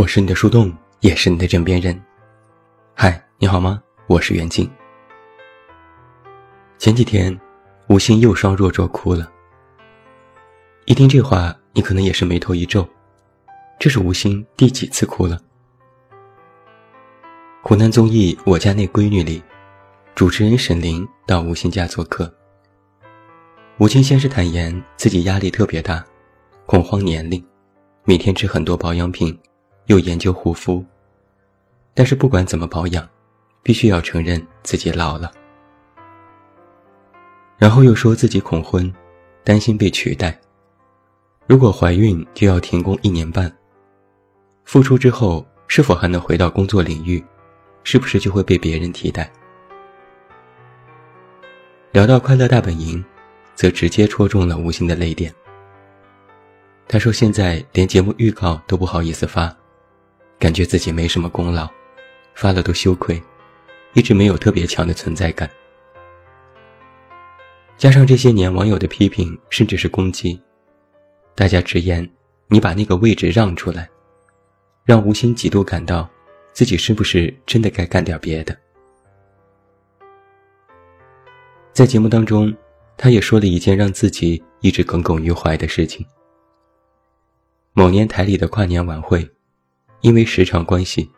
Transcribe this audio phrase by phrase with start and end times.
[0.00, 1.94] 我是你的树洞，也是你的枕边人。
[2.94, 3.82] 嗨，你好吗？
[4.06, 4.66] 我是袁静。
[6.78, 7.38] 前几天，
[7.90, 9.30] 吴昕又双弱弱哭了。
[10.86, 12.88] 一听这话，你可能也是眉头一皱，
[13.78, 15.38] 这是吴昕第几次哭了？
[17.60, 19.42] 湖南综艺《我家那闺女》里，
[20.14, 22.32] 主持人沈凌到吴昕家做客。
[23.76, 26.02] 吴昕先是坦言自己压力特别大，
[26.64, 27.44] 恐慌年龄，
[28.04, 29.38] 每天吃很多保养品。
[29.90, 30.84] 又研究护肤，
[31.94, 33.08] 但是不管怎么保养，
[33.60, 35.32] 必须要承认自己老了。
[37.58, 38.94] 然后又说自己恐婚，
[39.42, 40.38] 担心被取代。
[41.48, 43.52] 如果怀孕就要停工一年半。
[44.64, 47.20] 复出之后是否还能回到工作领域，
[47.82, 49.28] 是不是就会被别人替代？
[51.90, 52.98] 聊到《快乐大本营》，
[53.56, 55.34] 则直接戳中了吴昕的泪点。
[56.86, 59.52] 他说：“现在连节目预告都不好意思发。”
[60.40, 61.68] 感觉自己没什么功劳，
[62.34, 63.22] 发了都羞愧，
[63.92, 65.48] 一直没有特别强的存在感。
[67.76, 70.40] 加上这些年网友的批评，甚至是攻击，
[71.34, 72.10] 大家直言
[72.48, 73.86] ：“你把那个位置让出来，
[74.82, 76.08] 让吴昕几度感到
[76.54, 78.56] 自己是不是真的该干点别的。”
[81.72, 82.54] 在节目当中，
[82.96, 86.04] 他也说了一件让自己一直耿耿于怀的事情：
[87.74, 89.30] 某年台里的跨年晚会。
[90.02, 91.10] 因为时长关系，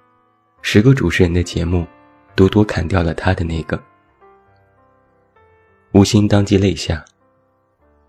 [0.60, 1.86] 十个主持人的节目，
[2.34, 3.80] 独独砍掉了他的那个。
[5.92, 7.04] 吴昕当即泪下。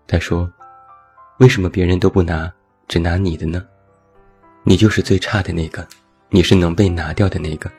[0.06, 0.52] 他说
[1.38, 2.52] ：“为什么别人都不拿，
[2.88, 3.64] 只拿你的呢？
[4.64, 5.86] 你就是最差的那个，
[6.28, 7.70] 你是能被拿掉的那个。”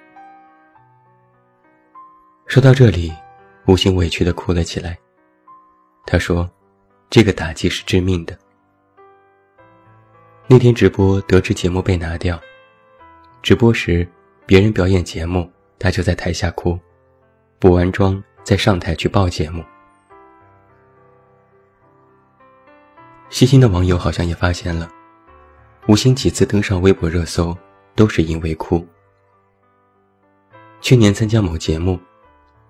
[2.47, 3.13] 说到这里，
[3.67, 4.97] 吴昕委屈的哭了起来。
[6.05, 6.50] 他说
[7.11, 8.38] ：“这个打击是致命的。
[10.47, 12.39] 那天直播得知节目被拿掉。”
[13.45, 14.07] 直播时，
[14.47, 15.47] 别人表演节目，
[15.78, 16.79] 他就在台下哭，
[17.59, 19.63] 补完妆再上台去报节目。
[23.29, 24.89] 细心的网友好像也发现了，
[25.88, 27.55] 吴昕几次登上微博热搜，
[27.94, 28.84] 都是因为哭。
[30.81, 32.00] 去年参加某节目，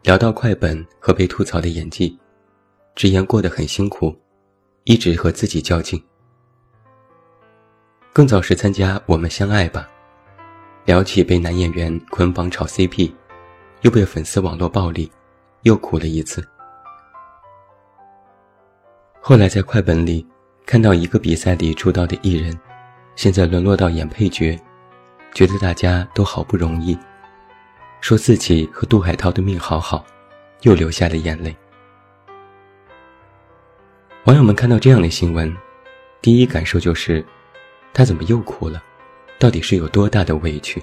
[0.04, 2.20] 聊到快本和被吐槽的演技，
[2.96, 4.14] 直言过得很辛苦，
[4.84, 6.04] 一直和自己较劲。
[8.12, 9.88] 更早时参加《我们相爱吧》。
[10.86, 13.12] 聊起被男演员捆绑炒 CP，
[13.82, 15.12] 又被粉丝网络暴力，
[15.64, 16.48] 又哭了一次。
[19.20, 20.26] 后来在快本里
[20.64, 22.56] 看到一个比赛里出道的艺人，
[23.16, 24.56] 现在沦落到演配角，
[25.34, 26.96] 觉得大家都好不容易，
[28.00, 30.06] 说自己和杜海涛的命好好，
[30.62, 31.56] 又流下了眼泪。
[34.26, 35.52] 网友们看到这样的新闻，
[36.22, 37.26] 第一感受就是，
[37.92, 38.84] 他怎么又哭了？
[39.38, 40.82] 到底是有多大的委屈？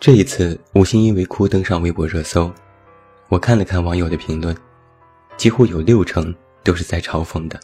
[0.00, 2.52] 这一次，吴昕因为哭登上微博热搜，
[3.28, 4.54] 我看了看网友的评论，
[5.36, 7.58] 几乎有六成都是在嘲讽的。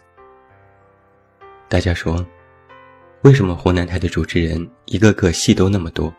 [1.69, 2.25] 大家说，
[3.23, 6.15] 为什么湖南台的主持人一个个戏都那么多？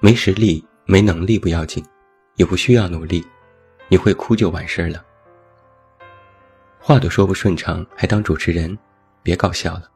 [0.00, 1.82] 没实力、没能力不要紧，
[2.34, 3.24] 也不需要努力，
[3.86, 5.02] 你会哭就完事儿了。
[6.80, 8.76] 话都说不顺畅，还当主持人？
[9.24, 9.90] 别搞笑了。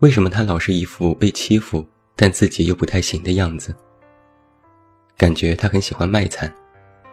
[0.00, 1.86] 为什么他老是一副被欺负，
[2.16, 3.74] 但自己又不太行的样子？
[5.16, 6.52] 感觉他很喜欢卖惨，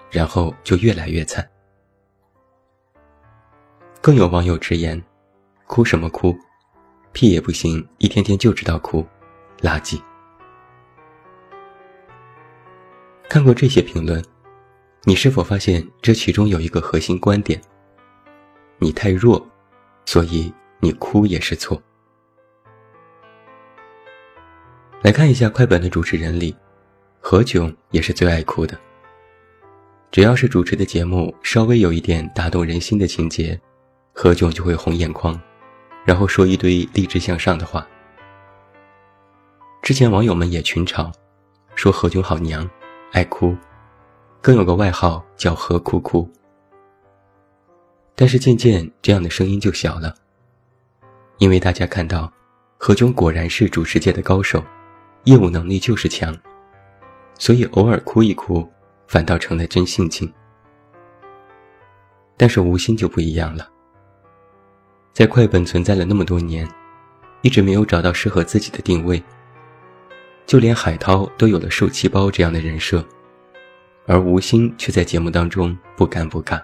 [0.10, 1.48] 然后就越来越惨。
[4.02, 5.00] 更有网友直言
[5.68, 6.36] ：“哭什么哭，
[7.12, 9.06] 屁也不行，一天天就知道哭，
[9.60, 10.02] 垃圾。”
[13.30, 14.26] 看过这些评论，
[15.04, 17.62] 你是否发现这其中有一个核心观点？
[18.80, 19.48] 你太弱。
[20.10, 21.80] 所以你哭也是错。
[25.04, 26.56] 来看一下快本的主持人里，
[27.20, 28.76] 何炅也是最爱哭的。
[30.10, 33.62] 只要是主持的节目稍微有一点打动人心的情节，
[34.12, 35.40] 何炅就会红眼眶，
[36.04, 37.88] 然后说一堆励志向上的话。
[39.84, 41.14] 之前网友们也群嘲，
[41.76, 42.68] 说何炅好娘，
[43.12, 43.56] 爱哭，
[44.42, 46.28] 更有个外号叫何哭哭。
[48.20, 50.14] 但是渐渐，这样的声音就小了，
[51.38, 52.30] 因为大家看到，
[52.78, 54.62] 何炅果然是主持界的高手，
[55.24, 56.38] 业务能力就是强，
[57.36, 58.70] 所以偶尔哭一哭，
[59.08, 60.30] 反倒成了真性情。
[62.36, 63.70] 但是吴昕就不一样了，
[65.14, 66.70] 在快本存在了那么多年，
[67.42, 69.24] 一直没有找到适合自己的定位，
[70.46, 73.02] 就连海涛都有了受气包这样的人设，
[74.08, 76.62] 而吴昕却在节目当中不尴不尬。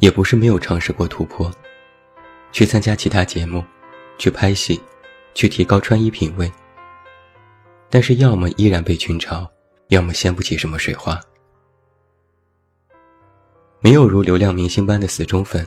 [0.00, 1.50] 也不是没有尝试过突破，
[2.52, 3.64] 去参加其他节目，
[4.16, 4.80] 去拍戏，
[5.34, 6.50] 去提高穿衣品味。
[7.90, 9.48] 但是要么依然被群嘲，
[9.88, 11.20] 要么掀不起什么水花。
[13.80, 15.66] 没有如流量明星般的死忠粉，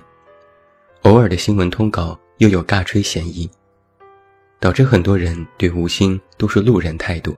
[1.04, 3.50] 偶尔的新闻通稿又有尬吹嫌疑，
[4.60, 7.36] 导致很多人对吴昕都是路人态度。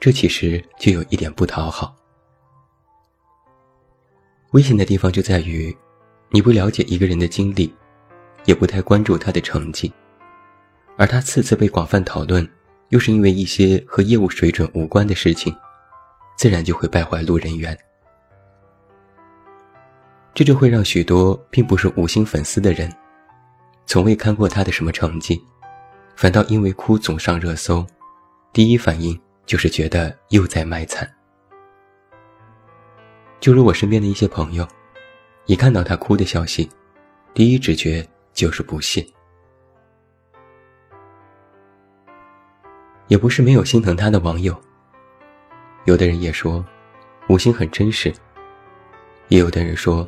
[0.00, 1.94] 这其实就有一点不讨好。
[4.52, 5.76] 危险的地方就在于，
[6.30, 7.72] 你不了解一个人的经历，
[8.46, 9.92] 也不太关注他的成绩，
[10.96, 12.48] 而他次次被广泛讨论，
[12.88, 15.54] 又是因为一些和业务水准无关的事情，
[16.36, 17.78] 自然就会败坏路人缘。
[20.34, 22.92] 这就会让许多并不是五星粉丝的人，
[23.86, 25.40] 从未看过他的什么成绩，
[26.16, 27.86] 反倒因为哭总上热搜，
[28.52, 29.16] 第一反应
[29.46, 31.08] 就是觉得又在卖惨。
[33.40, 34.68] 就如我身边的一些朋友，
[35.46, 36.68] 一看到他哭的消息，
[37.32, 39.04] 第一直觉就是不屑。
[43.08, 44.54] 也不是没有心疼他的网友，
[45.86, 46.64] 有的人也说，
[47.28, 48.12] 吴昕很真实，
[49.28, 50.06] 也有的人说。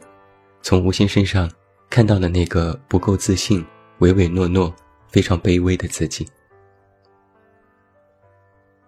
[0.64, 1.50] 从吴昕身上
[1.90, 3.66] 看到了那个不够自信、
[3.98, 4.72] 唯唯诺诺、
[5.08, 6.24] 非常卑微的自己。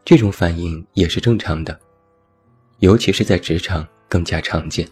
[0.05, 1.77] 这种反应也是正常的，
[2.79, 3.85] 尤其是在职场
[4.15, 4.89] 更加常见。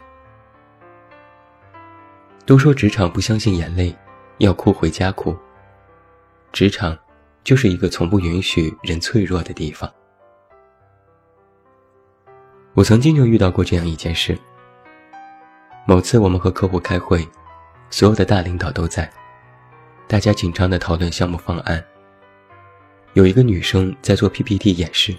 [2.44, 3.94] 都说职场不相信眼泪，
[4.38, 5.36] 要哭回家哭。
[6.50, 6.98] 职场
[7.44, 9.88] 就是一个从不允许人脆弱的地方。
[12.74, 14.36] 我曾经就遇到过这样一件事。
[15.86, 17.24] 某次我们和客户开会，
[17.90, 19.08] 所有的大领导都在，
[20.08, 21.84] 大家紧张地讨论项目方案。
[23.12, 25.14] 有一个女生在做 PPT 演示，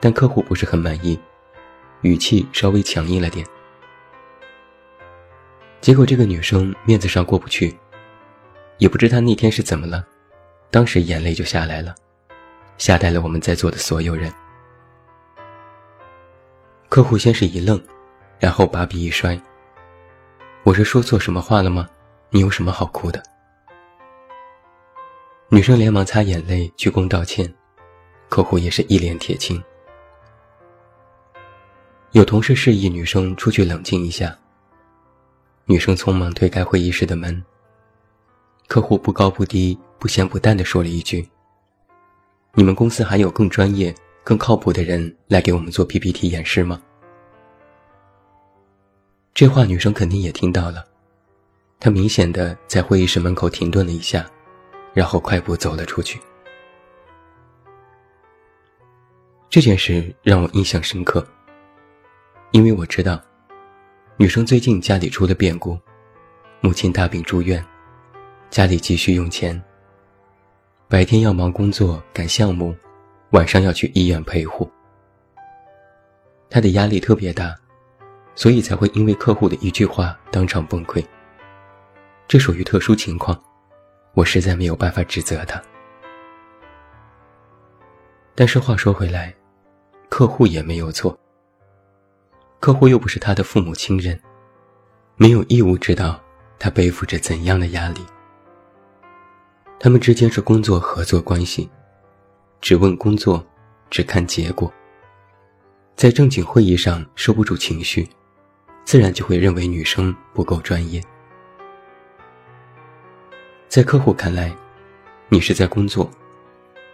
[0.00, 1.18] 但客户不是很满意，
[2.02, 3.46] 语气稍微强硬了点。
[5.80, 7.74] 结果这个女生面子上过不去，
[8.78, 10.04] 也不知她那天是怎么了，
[10.70, 11.94] 当时眼泪就下来了，
[12.78, 14.32] 吓呆了我们在座的所有人。
[16.88, 17.80] 客户先是一愣，
[18.38, 19.40] 然后把笔一摔。
[20.64, 21.88] 我是说错什么话了吗？
[22.30, 23.22] 你有什么好哭的？
[25.48, 27.52] 女生连忙擦眼泪，鞠躬道歉。
[28.28, 29.62] 客户也是一脸铁青。
[32.12, 34.36] 有同事示意女生出去冷静一下。
[35.66, 37.40] 女生匆忙推开会议室的门。
[38.66, 41.28] 客户不高不低、不咸不淡地说了一句
[42.54, 46.82] ：“你们公司还有更专业、更靠谱的人来给我们做 PPT 演示吗？”
[49.32, 50.84] 这话女生肯定也听到了，
[51.78, 54.28] 她明显的在会议室门口停顿了一下，
[54.92, 56.20] 然后快步走了出去。
[59.48, 61.24] 这件事让我印象深刻，
[62.52, 63.20] 因为我知道，
[64.16, 65.78] 女生最近家里出了变故，
[66.60, 67.64] 母亲大病住院，
[68.50, 69.60] 家里急需用钱。
[70.88, 72.74] 白天要忙工作赶项目，
[73.30, 74.68] 晚上要去医院陪护，
[76.48, 77.54] 她的压力特别大。
[78.36, 81.04] 所以才会因为客户的一句话当场崩溃。
[82.26, 83.38] 这属于特殊情况，
[84.14, 85.60] 我实在没有办法指责他。
[88.34, 89.34] 但是话说回来，
[90.08, 91.18] 客户也没有错。
[92.60, 94.20] 客户又不是他的父母亲人，
[95.16, 96.22] 没有义务知道
[96.58, 98.04] 他背负着怎样的压力。
[99.78, 101.70] 他们之间是工作合作关系，
[102.60, 103.42] 只问工作，
[103.88, 104.70] 只看结果。
[105.96, 108.06] 在正经会议上收不住情绪。
[108.82, 111.00] 自然就会认为女生不够专业。
[113.68, 114.52] 在客户看来，
[115.28, 116.10] 你是在工作，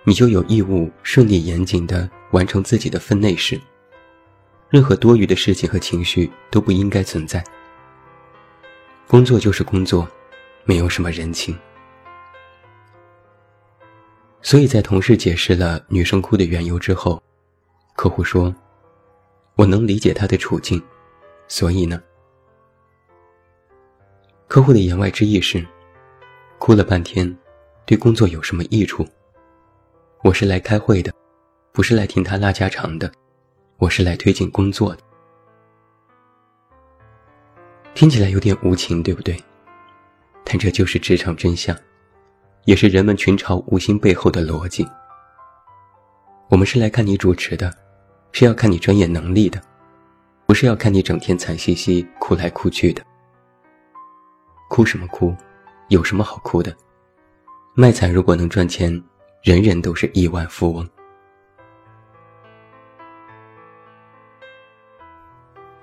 [0.05, 3.59] 你就有义务顺利严谨的完成自己的分内事。
[4.69, 7.43] 任何多余的事情和情绪都不应该存在。
[9.07, 10.07] 工作就是工作，
[10.65, 11.57] 没有什么人情。
[14.43, 17.23] 所以在同事解释了女生哭的缘由之后，
[17.95, 18.55] 客户说
[19.55, 20.83] ：“我能理解她的处境。”
[21.49, 22.03] 所以呢，
[24.49, 25.65] 客户的言外之意是，
[26.59, 27.37] 哭了半天，
[27.85, 29.07] 对工作有什么益处？
[30.23, 31.13] 我是来开会的，
[31.73, 33.11] 不是来听他拉家常的，
[33.79, 35.03] 我是来推进工作的。
[37.95, 39.39] 听起来有点无情，对不对？
[40.45, 41.77] 但这就是职场真相，
[42.65, 44.87] 也是人们群嘲无心背后的逻辑。
[46.49, 47.71] 我们是来看你主持的，
[48.33, 49.61] 是要看你专业能力的。
[50.47, 53.05] 不是要看你整天惨兮兮哭来哭去的，
[54.71, 55.35] 哭什么哭？
[55.89, 56.75] 有什么好哭的？
[57.75, 59.03] 卖惨如果能赚钱，
[59.43, 60.89] 人人都是亿万富翁。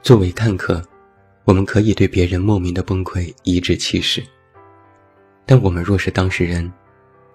[0.03, 0.83] 作为看客，
[1.45, 4.21] 我们可以对别人莫名的崩溃颐指气使，
[5.45, 6.69] 但我们若是当事人，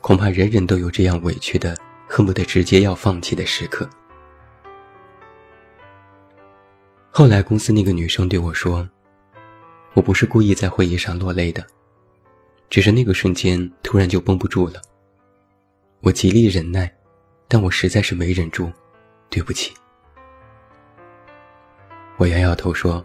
[0.03, 1.75] 恐怕人人都有这样委屈的、
[2.07, 3.89] 恨不得直接要放弃的时刻。
[7.11, 8.87] 后来公司那个女生对我说
[9.95, 11.67] ：“我不是故意在会议上落泪的，
[12.69, 14.83] 只是那个瞬间突然就绷不住了。
[16.01, 16.95] 我极力忍耐，
[17.49, 18.71] 但我实在是没忍住，
[19.31, 19.73] 对不起。”
[22.19, 23.03] 我摇摇头说：“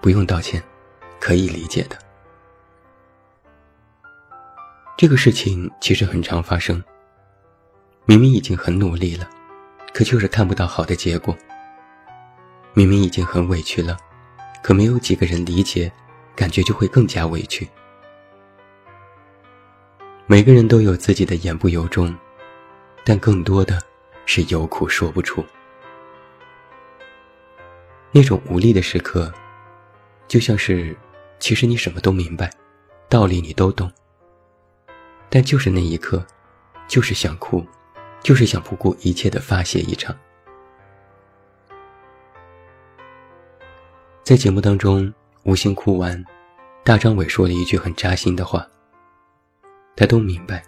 [0.00, 0.62] 不用道歉，
[1.18, 1.98] 可以理解的。”
[4.96, 6.80] 这个事情其实很常发生。
[8.04, 9.28] 明明已经很努力了，
[9.92, 11.36] 可就是看不到好的结果。
[12.74, 13.96] 明明已经很委屈了，
[14.62, 15.90] 可没有几个人理解，
[16.36, 17.68] 感觉就会更加委屈。
[20.28, 22.16] 每个人都有自己的言不由衷，
[23.04, 23.82] 但更多的
[24.26, 25.44] 是有苦说不出。
[28.18, 29.32] 那种无力的时刻，
[30.26, 30.96] 就像是，
[31.38, 32.50] 其实你什么都明白，
[33.08, 33.88] 道理你都懂。
[35.30, 36.26] 但就是那一刻，
[36.88, 37.64] 就是想哭，
[38.20, 40.12] 就是想不顾一切的发泄一场。
[44.24, 46.20] 在节目当中，吴昕哭完，
[46.82, 48.66] 大张伟说了一句很扎心的话。
[49.94, 50.64] 他都明白，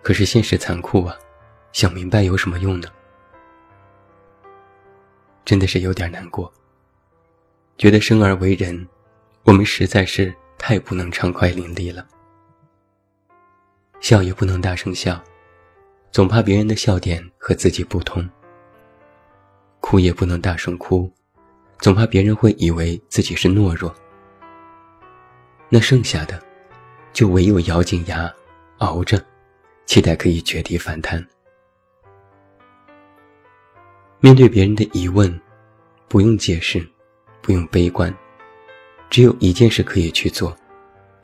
[0.00, 1.18] 可是现实残酷啊，
[1.72, 2.88] 想明白有什么用呢？
[5.44, 6.52] 真的是有点难过。
[7.78, 8.88] 觉得生而为人，
[9.44, 12.04] 我们实在是太不能畅快淋漓了。
[14.00, 15.22] 笑也不能大声笑，
[16.10, 18.20] 总怕别人的笑点和自己不同；
[19.78, 21.08] 哭也不能大声哭，
[21.78, 23.94] 总怕别人会以为自己是懦弱。
[25.68, 26.42] 那剩下的，
[27.12, 28.28] 就唯有咬紧牙，
[28.78, 29.24] 熬着，
[29.86, 31.24] 期待可以绝地反弹。
[34.18, 35.40] 面对别人的疑问，
[36.08, 36.84] 不用解释，
[37.48, 38.14] 不用悲观，
[39.08, 40.54] 只有一件事可以去做，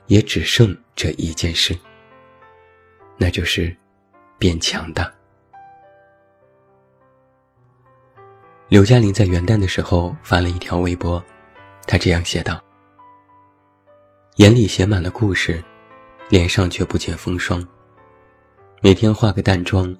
[0.07, 1.79] 也只剩这一件事。
[3.19, 3.77] 那就是
[4.39, 5.13] 变强大。
[8.69, 11.23] 刘嘉玲在元旦的时候发了一条微博，
[11.87, 12.59] 她这样写道
[14.37, 15.63] ：“眼里写满了故事，
[16.31, 17.63] 脸上却不见风霜。
[18.81, 19.95] 每天化个淡妆，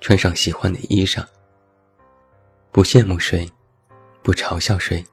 [0.00, 1.26] 穿上喜欢的衣裳。
[2.70, 3.50] 不羡慕谁，
[4.22, 5.04] 不嘲笑谁，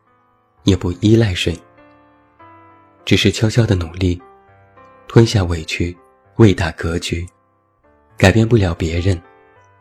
[0.64, 1.58] 也不依赖谁，
[3.06, 4.22] 只是悄悄的努力，
[5.08, 5.96] 吞下委屈，
[6.38, 7.26] 为大格局。”
[8.18, 9.20] 改变不了别人，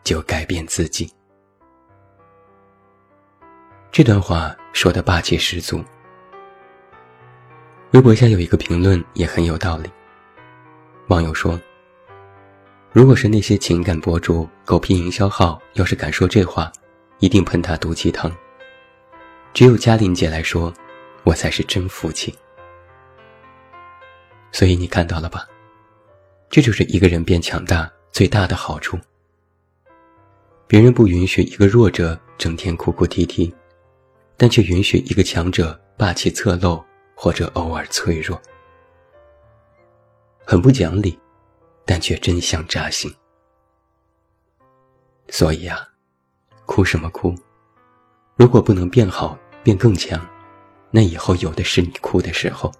[0.03, 1.07] 就改变自己。
[3.91, 5.79] 这段话说的霸气十足。
[7.91, 9.87] 微博下有一个评论也很有道理。
[11.09, 11.59] 网友说
[12.91, 16.71] ：“如果是那些情感博主、狗屁营销号，要是敢说这话，
[17.19, 18.35] 一定喷他毒鸡汤。
[19.53, 20.73] 只有嘉玲姐来说，
[21.23, 22.33] 我才是真服气。
[24.51, 25.47] 所以你看到了吧？
[26.49, 28.99] 这就是一个人变强大。”最大的好处，
[30.67, 33.55] 别人不允许一个弱者整天哭哭啼啼，
[34.35, 36.83] 但却允许一个强者霸气侧漏
[37.15, 38.39] 或者偶尔脆弱，
[40.45, 41.17] 很不讲理，
[41.85, 43.09] 但却真相扎心。
[45.29, 45.87] 所以啊，
[46.65, 47.33] 哭什么哭？
[48.35, 50.19] 如果不能变好、变更强，
[50.89, 52.71] 那以后有的是你哭的时候。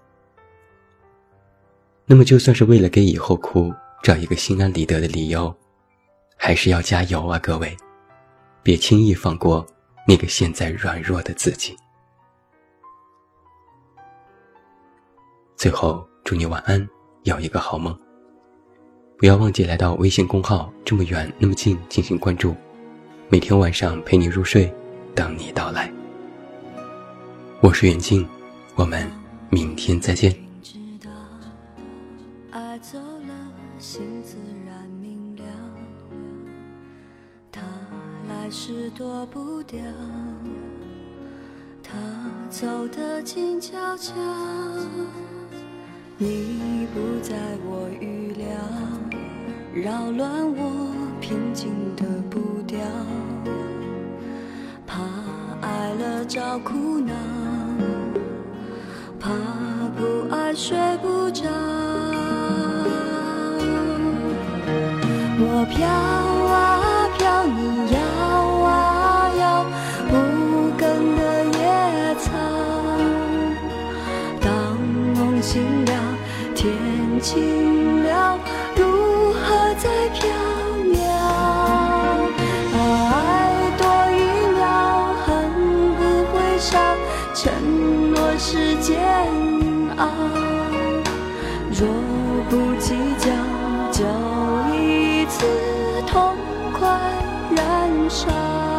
[2.06, 3.72] 那么，就算是为了给以后哭。
[4.02, 5.54] 找一个心安理得的理由，
[6.36, 7.76] 还是要加油啊，各位！
[8.60, 9.64] 别轻易放过
[10.08, 11.76] 那个现在软弱的自己。
[15.56, 16.84] 最后，祝你晚安，
[17.22, 17.96] 有一个好梦。
[19.16, 22.56] 不要忘记来到微信公号“这么远那么近”进行关注，
[23.28, 24.68] 每天晚上陪你入睡，
[25.14, 25.92] 等你到来。
[27.60, 28.26] 我是远近，
[28.74, 29.10] 我们
[29.50, 30.34] 明天再见。
[38.54, 39.80] 是躲不掉，
[41.82, 41.90] 他
[42.50, 44.12] 走得静悄悄，
[46.18, 48.46] 你不在我预料，
[49.72, 52.78] 扰乱我平静的步调，
[56.24, 57.12] 找苦恼，
[59.18, 59.28] 怕
[59.96, 61.42] 不爱睡不着，
[65.38, 66.31] 我飘
[87.34, 87.50] 承
[88.12, 88.94] 诺是煎
[89.96, 90.06] 熬
[91.70, 91.88] 若
[92.50, 93.30] 不计较
[93.90, 94.04] 就
[94.74, 95.46] 一次
[96.06, 96.36] 痛
[96.78, 96.88] 快
[97.56, 98.71] 燃烧。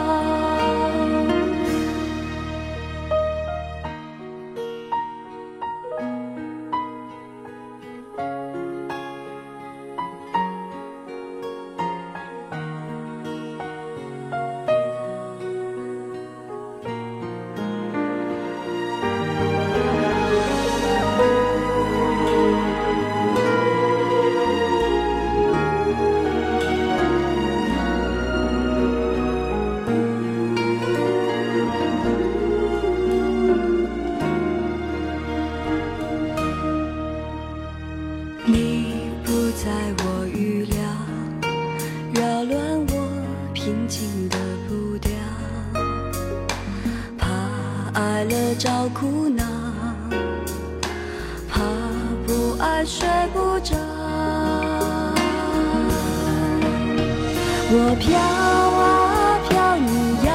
[57.76, 59.90] 我飘啊飘，你
[60.28, 60.30] 摇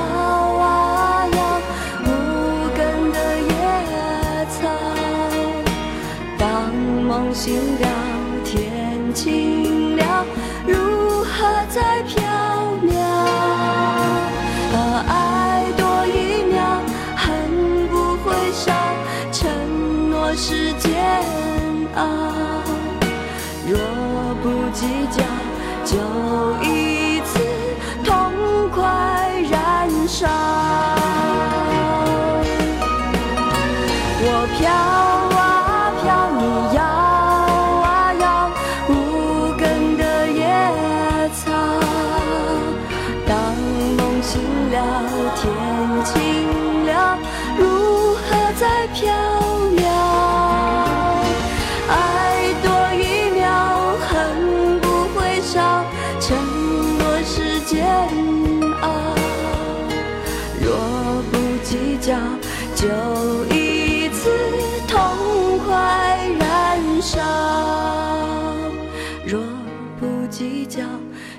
[0.59, 1.39] 啊摇，
[2.03, 2.07] 无
[2.77, 2.79] 根
[3.13, 3.53] 的野
[4.51, 4.59] 草。
[6.37, 7.87] 当梦醒了，
[8.45, 10.27] 天晴了，
[10.67, 12.19] 如何再飘
[12.83, 12.99] 渺？
[15.07, 16.59] 爱多一秒，
[17.15, 18.73] 恨不会少。
[19.31, 20.91] 承诺是煎
[21.95, 22.03] 熬，
[23.65, 23.79] 若
[24.43, 25.23] 不计较，
[25.85, 26.58] 就。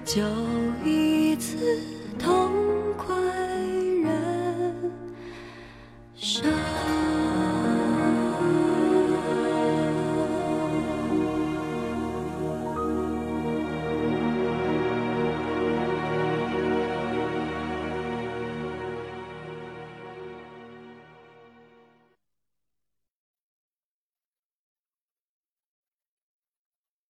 [0.10, 0.49] 就